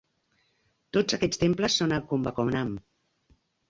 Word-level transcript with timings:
Tots 0.97 1.17
aquests 1.19 1.43
temples 1.43 1.79
són 1.83 1.97
a 2.01 2.03
Kumbakonam. 2.09 2.77